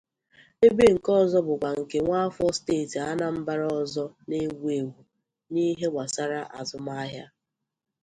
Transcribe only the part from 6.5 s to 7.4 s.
azụmahịa